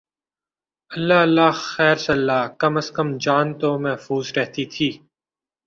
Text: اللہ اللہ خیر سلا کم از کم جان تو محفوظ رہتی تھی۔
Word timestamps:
اللہ 0.91 1.19
اللہ 1.25 1.51
خیر 1.65 1.95
سلا 2.05 2.39
کم 2.59 2.73
از 2.77 2.87
کم 2.95 3.07
جان 3.23 3.47
تو 3.59 3.69
محفوظ 3.79 4.25
رہتی 4.37 4.65
تھی۔ 4.73 4.89